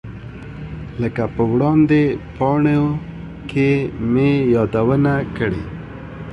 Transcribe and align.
لکه 1.01 1.23
په 1.35 1.43
وړاندې 1.51 2.01
پاڼو 2.35 2.81
کې 3.49 3.69
مې 4.11 4.31
یادونه 4.55 5.13
کړې. 5.37 5.63